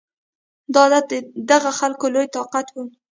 دا 0.73 0.81
عادت 0.91 1.23
د 1.25 1.31
دغه 1.51 1.71
خلکو 1.79 2.05
لوی 2.13 2.27
طاقت 2.35 2.67
و 2.71 2.75